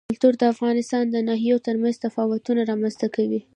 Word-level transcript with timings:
کلتور 0.09 0.33
د 0.37 0.43
افغانستان 0.53 1.03
د 1.09 1.15
ناحیو 1.27 1.63
ترمنځ 1.67 1.95
تفاوتونه 2.05 2.61
رامنځ 2.71 2.95
ته 3.01 3.07
کوي. 3.15 3.41